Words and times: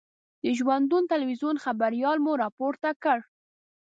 د 0.43 0.45
ژوندون 0.57 1.03
تلویزون 1.13 1.55
خبریال 1.65 2.17
مو 2.25 2.33
را 2.41 2.49
پورته 2.57 2.89
کړ. 3.03 3.19